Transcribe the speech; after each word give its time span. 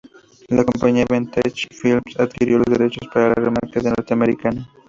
La 0.47 0.63
compañía 0.65 1.05
Vantage 1.07 1.67
Films 1.69 2.19
adquirió 2.19 2.57
los 2.57 2.65
derechos 2.75 3.07
para 3.13 3.27
la 3.27 3.33
remake 3.35 3.83
norteamericana. 3.83 4.67